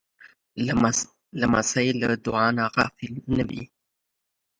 لمسی 1.41 1.87
له 1.99 2.09
دعا 2.25 2.47
نه 2.57 2.65
غافل 2.75 3.13
نه 3.35 3.43
وي. 3.49 3.63